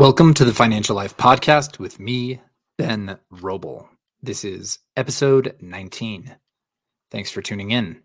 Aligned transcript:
Welcome 0.00 0.32
to 0.32 0.46
the 0.46 0.54
Financial 0.54 0.96
Life 0.96 1.14
Podcast 1.18 1.78
with 1.78 2.00
me, 2.00 2.40
Ben 2.78 3.18
Roble. 3.30 3.86
This 4.22 4.46
is 4.46 4.78
episode 4.96 5.54
19. 5.60 6.34
Thanks 7.10 7.30
for 7.30 7.42
tuning 7.42 7.72
in. 7.72 8.00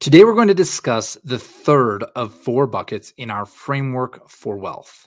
Today, 0.00 0.24
we're 0.24 0.32
going 0.32 0.48
to 0.48 0.54
discuss 0.54 1.18
the 1.24 1.38
third 1.38 2.04
of 2.16 2.32
four 2.32 2.66
buckets 2.66 3.12
in 3.18 3.30
our 3.30 3.44
framework 3.44 4.30
for 4.30 4.56
wealth. 4.56 5.06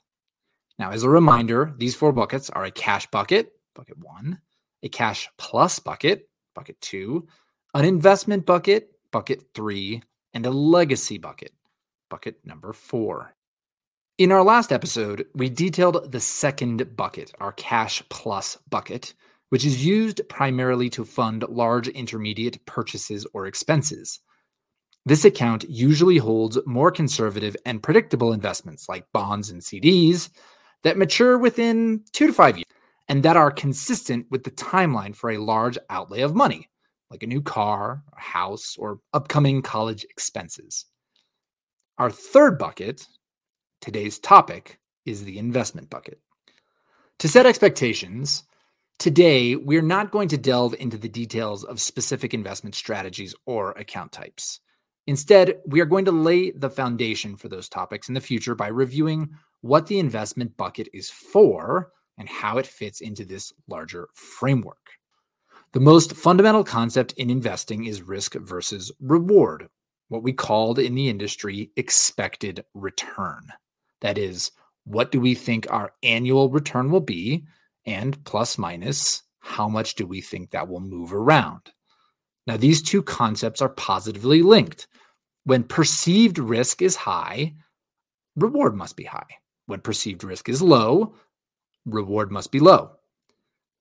Now, 0.77 0.91
as 0.91 1.01
a 1.01 1.09
reminder, 1.09 1.73
these 1.75 1.95
four 1.95 2.11
buckets 2.11 2.51
are 2.51 2.65
a 2.65 2.71
cash 2.71 3.07
bucket, 3.09 3.51
bucket 3.73 3.97
one, 3.97 4.39
a 4.83 4.87
cash 4.87 5.27
plus 5.39 5.79
bucket, 5.79 6.29
bucket 6.53 6.79
two, 6.81 7.27
an 7.73 7.85
investment 7.85 8.45
bucket, 8.45 8.91
bucket 9.09 9.45
three, 9.55 10.03
and 10.35 10.45
a 10.45 10.51
legacy 10.51 11.17
bucket, 11.17 11.53
bucket 12.07 12.35
number 12.45 12.71
four. 12.71 13.33
In 14.17 14.31
our 14.31 14.43
last 14.43 14.71
episode, 14.71 15.25
we 15.33 15.49
detailed 15.49 16.11
the 16.11 16.19
second 16.19 16.95
bucket, 16.95 17.31
our 17.39 17.53
cash 17.53 18.03
plus 18.09 18.57
bucket, 18.69 19.13
which 19.49 19.65
is 19.65 19.85
used 19.85 20.21
primarily 20.29 20.89
to 20.91 21.05
fund 21.05 21.43
large 21.49 21.87
intermediate 21.87 22.63
purchases 22.65 23.25
or 23.33 23.47
expenses. 23.47 24.19
This 25.05 25.25
account 25.25 25.65
usually 25.67 26.17
holds 26.17 26.59
more 26.67 26.91
conservative 26.91 27.55
and 27.65 27.81
predictable 27.81 28.33
investments 28.33 28.87
like 28.87 29.11
bonds 29.13 29.49
and 29.49 29.61
CDs 29.61 30.29
that 30.83 30.97
mature 30.97 31.37
within 31.37 32.03
two 32.11 32.27
to 32.27 32.33
five 32.33 32.57
years 32.57 32.67
and 33.07 33.23
that 33.23 33.37
are 33.37 33.49
consistent 33.49 34.25
with 34.29 34.43
the 34.43 34.51
timeline 34.51 35.15
for 35.15 35.31
a 35.31 35.37
large 35.37 35.77
outlay 35.89 36.21
of 36.21 36.35
money, 36.35 36.69
like 37.09 37.23
a 37.23 37.27
new 37.27 37.41
car, 37.41 38.03
a 38.15 38.21
house, 38.21 38.75
or 38.77 38.99
upcoming 39.13 39.61
college 39.61 40.03
expenses. 40.03 40.85
Our 41.97 42.11
third 42.11 42.59
bucket, 42.59 43.07
Today's 43.81 44.19
topic 44.19 44.79
is 45.07 45.23
the 45.23 45.39
investment 45.39 45.89
bucket. 45.89 46.19
To 47.17 47.27
set 47.27 47.47
expectations, 47.47 48.43
today 48.99 49.55
we're 49.55 49.81
not 49.81 50.11
going 50.11 50.27
to 50.27 50.37
delve 50.37 50.75
into 50.75 50.99
the 50.99 51.09
details 51.09 51.63
of 51.63 51.81
specific 51.81 52.35
investment 52.35 52.75
strategies 52.75 53.33
or 53.47 53.71
account 53.71 54.11
types. 54.11 54.59
Instead, 55.07 55.61
we 55.65 55.79
are 55.79 55.85
going 55.85 56.05
to 56.05 56.11
lay 56.11 56.51
the 56.51 56.69
foundation 56.69 57.35
for 57.35 57.49
those 57.49 57.67
topics 57.67 58.07
in 58.07 58.13
the 58.13 58.21
future 58.21 58.53
by 58.53 58.67
reviewing 58.67 59.31
what 59.61 59.87
the 59.87 59.97
investment 59.97 60.55
bucket 60.57 60.87
is 60.93 61.09
for 61.09 61.91
and 62.19 62.29
how 62.29 62.59
it 62.59 62.67
fits 62.67 63.01
into 63.01 63.25
this 63.25 63.51
larger 63.67 64.09
framework. 64.13 64.91
The 65.73 65.79
most 65.79 66.13
fundamental 66.13 66.63
concept 66.63 67.13
in 67.13 67.31
investing 67.31 67.85
is 67.85 68.03
risk 68.03 68.35
versus 68.35 68.91
reward, 68.99 69.69
what 70.09 70.21
we 70.21 70.33
called 70.33 70.77
in 70.77 70.93
the 70.93 71.09
industry 71.09 71.71
expected 71.77 72.63
return. 72.75 73.47
That 74.01 74.17
is, 74.17 74.51
what 74.83 75.11
do 75.11 75.19
we 75.19 75.35
think 75.35 75.67
our 75.69 75.93
annual 76.03 76.49
return 76.49 76.91
will 76.91 77.01
be? 77.01 77.45
And 77.85 78.21
plus 78.23 78.57
minus, 78.57 79.23
how 79.39 79.67
much 79.67 79.95
do 79.95 80.05
we 80.05 80.21
think 80.21 80.51
that 80.51 80.67
will 80.67 80.79
move 80.79 81.13
around? 81.13 81.71
Now, 82.47 82.57
these 82.57 82.81
two 82.81 83.03
concepts 83.03 83.61
are 83.61 83.69
positively 83.69 84.41
linked. 84.41 84.87
When 85.43 85.63
perceived 85.63 86.37
risk 86.39 86.81
is 86.81 86.95
high, 86.95 87.55
reward 88.35 88.75
must 88.75 88.95
be 88.95 89.03
high. 89.03 89.27
When 89.67 89.79
perceived 89.79 90.23
risk 90.23 90.49
is 90.49 90.61
low, 90.61 91.15
reward 91.85 92.31
must 92.31 92.51
be 92.51 92.59
low. 92.59 92.91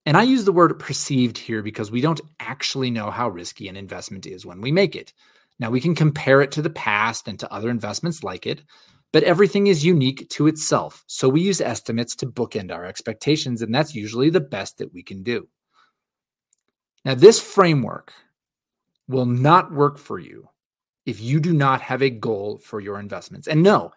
And 0.06 0.16
I 0.16 0.22
use 0.22 0.44
the 0.44 0.52
word 0.52 0.78
perceived 0.78 1.36
here 1.36 1.62
because 1.62 1.90
we 1.90 2.00
don't 2.00 2.20
actually 2.38 2.90
know 2.90 3.10
how 3.10 3.28
risky 3.28 3.68
an 3.68 3.76
investment 3.76 4.26
is 4.26 4.46
when 4.46 4.60
we 4.60 4.72
make 4.72 4.96
it. 4.96 5.12
Now, 5.58 5.70
we 5.70 5.80
can 5.80 5.94
compare 5.94 6.40
it 6.40 6.52
to 6.52 6.62
the 6.62 6.70
past 6.70 7.28
and 7.28 7.38
to 7.38 7.52
other 7.52 7.68
investments 7.68 8.22
like 8.22 8.46
it, 8.46 8.62
but 9.12 9.22
everything 9.24 9.66
is 9.66 9.84
unique 9.84 10.28
to 10.30 10.46
itself. 10.46 11.04
So 11.06 11.28
we 11.28 11.40
use 11.40 11.60
estimates 11.60 12.14
to 12.16 12.26
bookend 12.26 12.72
our 12.72 12.84
expectations, 12.84 13.62
and 13.62 13.74
that's 13.74 13.94
usually 13.94 14.30
the 14.30 14.40
best 14.40 14.78
that 14.78 14.92
we 14.92 15.02
can 15.02 15.22
do. 15.22 15.48
Now, 17.04 17.14
this 17.14 17.40
framework 17.40 18.12
will 19.08 19.26
not 19.26 19.72
work 19.72 19.98
for 19.98 20.18
you 20.18 20.48
if 21.06 21.20
you 21.20 21.40
do 21.40 21.52
not 21.52 21.80
have 21.80 22.02
a 22.02 22.10
goal 22.10 22.58
for 22.58 22.80
your 22.80 23.00
investments. 23.00 23.48
And 23.48 23.62
no, 23.62 23.90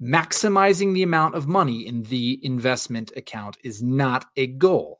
maximizing 0.00 0.94
the 0.94 1.02
amount 1.02 1.34
of 1.34 1.46
money 1.46 1.86
in 1.86 2.02
the 2.04 2.40
investment 2.42 3.12
account 3.16 3.58
is 3.64 3.82
not 3.82 4.26
a 4.36 4.46
goal. 4.46 4.98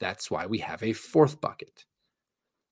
That's 0.00 0.30
why 0.30 0.46
we 0.46 0.58
have 0.58 0.82
a 0.82 0.92
fourth 0.92 1.40
bucket. 1.40 1.84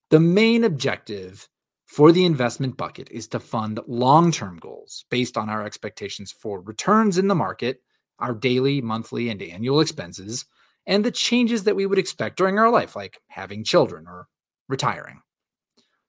The 0.09 0.21
main 0.21 0.65
objective 0.65 1.49
for 1.91 2.13
the 2.13 2.25
investment 2.25 2.77
bucket 2.77 3.11
is 3.11 3.27
to 3.27 3.41
fund 3.41 3.81
long 3.89 4.31
term 4.31 4.59
goals 4.59 5.05
based 5.11 5.37
on 5.37 5.51
our 5.51 5.65
expectations 5.65 6.31
for 6.31 6.61
returns 6.61 7.19
in 7.19 7.27
the 7.27 7.35
market, 7.35 7.83
our 8.21 8.33
daily, 8.33 8.81
monthly, 8.81 9.29
and 9.29 9.43
annual 9.43 9.81
expenses, 9.81 10.45
and 10.87 11.05
the 11.05 11.11
changes 11.11 11.65
that 11.65 11.75
we 11.75 11.87
would 11.87 11.99
expect 11.99 12.37
during 12.37 12.61
our 12.61 12.71
life, 12.71 12.95
like 12.95 13.21
having 13.27 13.65
children 13.65 14.07
or 14.07 14.29
retiring. 14.69 15.21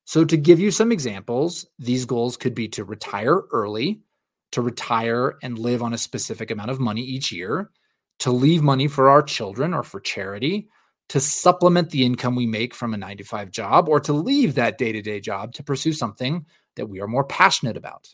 So, 0.06 0.24
to 0.24 0.38
give 0.38 0.60
you 0.60 0.70
some 0.70 0.92
examples, 0.92 1.66
these 1.80 2.06
goals 2.06 2.38
could 2.38 2.54
be 2.54 2.68
to 2.70 2.84
retire 2.84 3.42
early, 3.52 4.02
to 4.52 4.62
retire 4.62 5.40
and 5.42 5.58
live 5.58 5.82
on 5.82 5.96
a 5.96 5.98
specific 5.98 6.52
amount 6.52 6.70
of 6.70 6.80
money 6.80 7.02
each 7.02 7.32
year, 7.32 7.72
to 8.20 8.32
leave 8.32 8.62
money 8.62 8.88
for 8.88 9.10
our 9.10 9.24
children 9.24 9.74
or 9.74 9.82
for 9.82 10.00
charity, 10.00 10.70
to 11.12 11.20
supplement 11.20 11.90
the 11.90 12.06
income 12.06 12.38
we 12.38 12.48
make 12.48 12.74
from 12.74 12.94
a 12.94 12.98
nine 12.98 13.18
to 13.18 13.26
five 13.26 13.52
job 13.52 13.90
or 13.90 14.00
to 14.00 14.14
leave 14.14 14.56
that 14.56 14.78
day 14.78 14.94
to 14.94 15.02
day 15.02 15.20
job 15.20 15.54
to 15.54 15.62
pursue 15.62 15.92
something 15.92 16.46
that 16.78 16.88
we 16.88 17.02
are 17.02 17.08
more 17.08 17.26
passionate 17.26 17.76
about. 17.76 18.08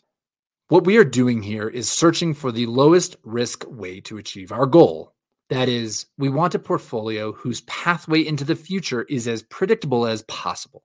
What 0.66 0.84
we 0.84 0.96
are 0.96 1.04
doing 1.04 1.40
here 1.40 1.68
is 1.68 1.88
searching 1.88 2.34
for 2.34 2.50
the 2.50 2.66
lowest 2.66 3.14
risk 3.22 3.64
way 3.68 4.00
to 4.00 4.18
achieve 4.18 4.50
our 4.50 4.66
goal. 4.66 5.14
That 5.48 5.68
is, 5.68 6.06
we 6.18 6.28
want 6.28 6.56
a 6.56 6.58
portfolio 6.58 7.30
whose 7.30 7.60
pathway 7.60 8.26
into 8.26 8.42
the 8.42 8.56
future 8.56 9.02
is 9.02 9.28
as 9.28 9.44
predictable 9.44 10.04
as 10.04 10.24
possible. 10.24 10.82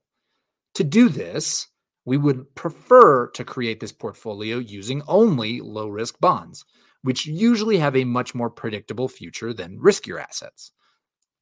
To 0.76 0.84
do 0.84 1.08
this, 1.08 1.66
we 2.04 2.16
would 2.16 2.54
prefer 2.54 3.26
to 3.30 3.44
create 3.44 3.80
this 3.80 3.92
portfolio 3.92 4.58
using 4.58 5.02
only 5.08 5.60
low 5.60 5.88
risk 5.88 6.20
bonds, 6.20 6.64
which 7.02 7.26
usually 7.26 7.78
have 7.78 7.96
a 7.96 8.04
much 8.04 8.36
more 8.36 8.50
predictable 8.50 9.08
future 9.08 9.52
than 9.52 9.80
riskier 9.80 10.22
assets. 10.22 10.70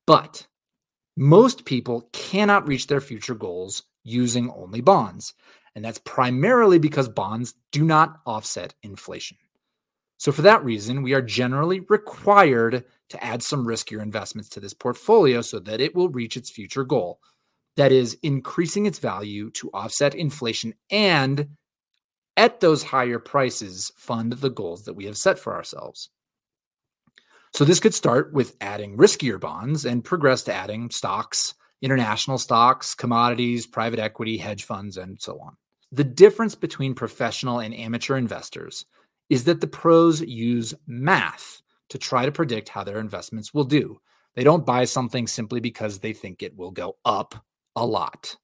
But 0.07 0.47
most 1.17 1.65
people 1.65 2.09
cannot 2.13 2.67
reach 2.67 2.87
their 2.87 3.01
future 3.01 3.35
goals 3.35 3.83
using 4.05 4.51
only 4.51 4.81
bonds. 4.81 5.35
And 5.75 5.85
that's 5.85 6.01
primarily 6.01 6.79
because 6.79 7.09
bonds 7.09 7.55
do 7.71 7.85
not 7.85 8.21
offset 8.27 8.75
inflation. 8.83 9.39
So, 10.19 10.31
for 10.31 10.43
that 10.43 10.65
reason, 10.65 11.03
we 11.03 11.15
are 11.15 11.23
generally 11.23 11.81
required 11.81 12.85
to 13.09 13.25
add 13.25 13.43
some 13.43 13.67
riskier 13.67 14.03
investments 14.03 14.49
to 14.51 14.61
this 14.61 14.75
portfolio 14.75 15.41
so 15.41 15.59
that 15.61 15.81
it 15.81 15.95
will 15.95 16.09
reach 16.09 16.37
its 16.37 16.51
future 16.51 16.85
goal. 16.85 17.21
That 17.77 17.91
is, 17.91 18.19
increasing 18.23 18.87
its 18.87 18.99
value 18.99 19.51
to 19.53 19.71
offset 19.73 20.15
inflation 20.15 20.75
and 20.91 21.49
at 22.37 22.61
those 22.61 22.83
higher 22.83 23.19
prices 23.19 23.91
fund 23.97 24.33
the 24.35 24.51
goals 24.51 24.85
that 24.85 24.95
we 24.95 25.07
have 25.07 25.17
set 25.17 25.39
for 25.39 25.55
ourselves. 25.55 26.11
So 27.63 27.67
this 27.67 27.79
could 27.79 27.95
start 27.95 28.33
with 28.33 28.57
adding 28.61 28.97
riskier 28.97 29.39
bonds 29.39 29.85
and 29.85 30.03
progress 30.03 30.43
to 30.43 30.53
adding 30.53 30.91
stocks, 30.91 31.55
international 31.81 32.39
stocks, 32.39 32.93
commodities, 32.93 33.69
private 33.69 34.01
equity, 34.01 34.37
hedge 34.37 34.65
funds, 34.65 34.97
and 34.97 35.21
so 35.21 35.39
on. 35.39 35.57
The 35.93 36.03
difference 36.03 36.57
between 36.57 36.93
professional 36.93 37.61
and 37.61 37.73
amateur 37.73 38.17
investors 38.17 38.85
is 39.31 39.45
that 39.45 39.61
the 39.61 39.69
pros 39.69 40.21
use 40.23 40.75
math 40.89 41.63
to 41.91 41.99
try 41.99 42.27
to 42.27 42.33
predict 42.33 42.69
how 42.69 42.83
their 42.83 42.99
investments 42.99 43.55
will 43.55 43.63
do. 43.63 44.01
They 44.35 44.43
don't 44.43 44.67
buy 44.67 44.85
something 44.85 45.29
simply 45.29 45.61
because 45.61 46.01
they 46.01 46.15
think 46.15 46.43
it 46.43 46.57
will 46.57 46.73
go 46.73 46.97
up 47.05 47.45
a 47.77 47.87
lot. 47.87 48.35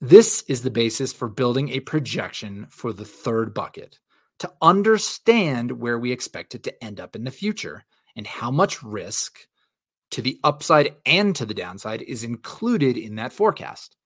This 0.00 0.42
is 0.48 0.62
the 0.62 0.70
basis 0.72 1.12
for 1.12 1.28
building 1.28 1.68
a 1.68 1.78
projection 1.78 2.66
for 2.70 2.92
the 2.92 3.04
third 3.04 3.54
bucket 3.54 4.00
to 4.40 4.50
understand 4.60 5.70
where 5.70 6.00
we 6.00 6.10
expect 6.10 6.56
it 6.56 6.64
to 6.64 6.82
end 6.82 6.98
up 6.98 7.14
in 7.14 7.22
the 7.22 7.30
future 7.30 7.84
and 8.16 8.26
how 8.26 8.50
much 8.50 8.82
risk 8.82 9.46
to 10.10 10.22
the 10.22 10.38
upside 10.42 10.94
and 11.06 11.34
to 11.36 11.46
the 11.46 11.54
downside 11.54 12.02
is 12.02 12.24
included 12.24 12.96
in 12.96 13.16
that 13.16 13.32
forecast. 13.32 13.96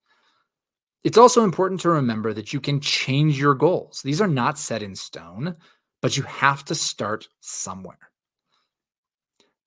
It's 1.03 1.17
also 1.17 1.43
important 1.43 1.81
to 1.81 1.89
remember 1.89 2.33
that 2.33 2.53
you 2.53 2.59
can 2.59 2.79
change 2.79 3.39
your 3.39 3.53
goals. 3.53 4.01
These 4.03 4.21
are 4.21 4.27
not 4.27 4.57
set 4.57 4.81
in 4.81 4.95
stone, 4.95 5.55
but 6.01 6.17
you 6.17 6.23
have 6.23 6.65
to 6.65 6.75
start 6.75 7.27
somewhere. 7.41 8.11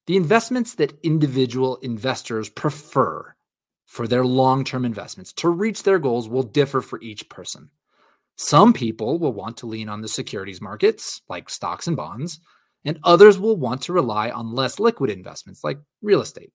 The 0.07 0.17
investments 0.17 0.75
that 0.77 0.99
individual 1.03 1.77
investors 1.77 2.49
prefer 2.49 3.35
for 3.87 4.07
their 4.07 4.25
long 4.25 4.65
term 4.65 4.85
investments 4.85 5.33
to 5.35 5.49
reach 5.49 5.83
their 5.83 5.99
goals 5.99 6.29
will 6.29 6.43
differ 6.43 6.81
for 6.81 7.01
each 7.01 7.29
person. 7.29 7.71
Some 8.37 8.73
people 8.73 9.19
will 9.19 9.33
want 9.33 9.59
to 9.59 9.67
lean 9.67 9.89
on 9.89 10.01
the 10.01 10.09
securities 10.09 10.61
markets, 10.61 11.23
like 11.29 11.51
stocks 11.51 11.87
and 11.87 11.97
bonds, 11.97 12.41
and 12.85 12.99
others 13.05 13.39
will 13.39 13.57
want 13.57 13.83
to 13.83 13.93
rely 13.93 14.31
on 14.31 14.55
less 14.55 14.79
liquid 14.79 15.11
investments, 15.11 15.65
like 15.65 15.79
real 16.03 16.21
estate. 16.21 16.53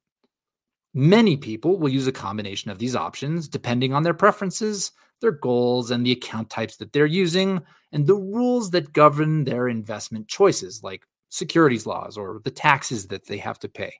Many 0.93 1.37
people 1.37 1.79
will 1.79 1.89
use 1.89 2.07
a 2.07 2.11
combination 2.11 2.69
of 2.69 2.77
these 2.77 2.95
options 2.95 3.47
depending 3.47 3.93
on 3.93 4.03
their 4.03 4.13
preferences, 4.13 4.91
their 5.21 5.31
goals, 5.31 5.89
and 5.89 6.05
the 6.05 6.11
account 6.11 6.49
types 6.49 6.77
that 6.77 6.93
they're 6.93 7.05
using, 7.05 7.61
and 7.91 8.05
the 8.05 8.15
rules 8.15 8.71
that 8.71 8.93
govern 8.93 9.43
their 9.43 9.67
investment 9.67 10.27
choices, 10.27 10.81
like 10.83 11.03
securities 11.29 11.85
laws, 11.87 12.17
or 12.17 12.41
the 12.43 12.51
taxes 12.51 13.07
that 13.07 13.25
they 13.25 13.37
have 13.37 13.57
to 13.59 13.69
pay. 13.69 13.93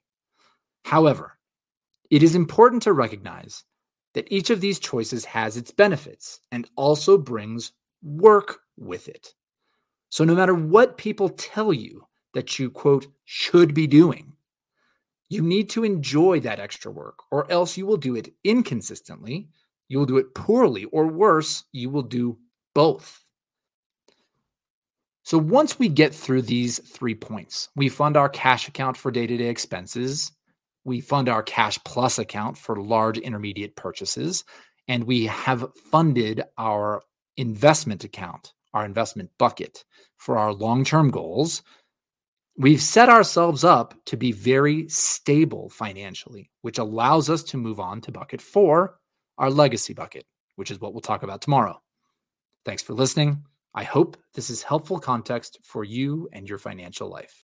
However, 0.86 1.38
it 2.12 2.22
is 2.22 2.36
important 2.36 2.84
to 2.84 2.94
recognize 2.94 3.64
that 4.14 4.31
each 4.31 4.52
of 4.52 4.62
these 4.62 4.80
choices 4.80 5.25
has 5.25 5.58
its 5.58 5.72
benefits 5.72 6.40
and 6.52 6.70
also 6.75 7.18
brings 7.18 7.72
work 8.04 8.60
with 8.78 9.08
it. 9.08 9.34
So, 10.10 10.24
no 10.24 10.36
matter 10.36 10.54
what 10.54 10.98
people 10.98 11.30
tell 11.30 11.74
you 11.74 12.06
that 12.33 12.59
you, 12.59 12.69
quote, 12.69 13.07
should 13.25 13.74
be 13.74 13.88
doing, 13.88 14.33
you 15.30 15.41
need 15.41 15.69
to 15.71 15.83
enjoy 15.83 16.39
that 16.41 16.59
extra 16.59 16.91
work, 16.91 17.19
or 17.31 17.50
else 17.51 17.77
you 17.77 17.85
will 17.85 17.97
do 17.97 18.15
it 18.15 18.33
inconsistently, 18.44 19.50
you 19.88 19.97
will 19.97 20.06
do 20.06 20.18
it 20.18 20.33
poorly, 20.35 20.85
or 20.85 21.07
worse, 21.07 21.63
you 21.71 21.89
will 21.89 22.03
do 22.03 22.38
both. 22.75 23.24
So, 25.24 25.38
once 25.38 25.80
we 25.80 25.88
get 25.88 26.13
through 26.13 26.41
these 26.44 26.80
three 26.80 27.15
points, 27.15 27.69
we 27.75 27.88
fund 27.88 28.18
our 28.18 28.30
cash 28.30 28.68
account 28.68 28.97
for 28.97 29.09
day 29.09 29.25
to 29.25 29.38
day 29.38 29.47
expenses, 29.47 30.31
we 30.83 31.00
fund 31.00 31.29
our 31.29 31.44
cash 31.44 31.79
plus 31.86 32.19
account 32.19 32.57
for 32.57 32.75
large 32.75 33.18
intermediate 33.18 33.75
purchases, 33.75 34.44
and 34.88 35.06
we 35.06 35.25
have 35.25 35.65
funded 35.91 36.44
our 36.57 37.01
investment 37.38 38.03
account, 38.03 38.53
our 38.74 38.83
investment 38.86 39.29
bucket 39.38 39.86
for 40.18 40.38
our 40.38 40.53
long 40.53 40.83
term 40.83 41.09
goals. 41.09 41.63
We've 42.55 42.81
set 42.81 43.09
ourselves 43.09 43.63
up 43.63 43.95
to 44.05 44.17
be 44.17 44.31
very 44.31 44.88
stable 44.88 45.69
financially, 45.69 46.51
which 46.61 46.77
allows 46.77 47.29
us 47.29 47.41
to 47.45 47.57
move 47.57 47.79
on 47.79 48.00
to 48.01 48.11
bucket 48.11 48.41
four, 48.41 49.00
our 49.39 49.50
legacy 49.50 49.94
bucket, 49.94 50.25
which 50.55 50.69
is 50.69 50.79
what 50.79 50.94
we'll 50.94 51.01
talk 51.01 51.23
about 51.23 51.41
tomorrow. 51.41 51.81
Thanks 52.63 52.83
for 52.83 52.94
listening. 52.94 53.44
I 53.73 53.83
hope 53.83 54.17
this 54.35 54.51
is 54.51 54.61
helpful 54.61 55.00
context 55.00 55.57
for 55.63 55.83
you 55.83 56.29
and 56.31 56.47
your 56.47 56.59
financial 56.59 57.09
life. 57.09 57.31